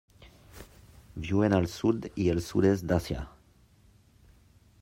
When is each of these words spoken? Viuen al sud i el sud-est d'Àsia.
Viuen 1.25 1.55
al 1.57 1.69
sud 1.75 2.09
i 2.25 2.27
el 2.35 2.43
sud-est 2.49 2.89
d'Àsia. 2.93 3.23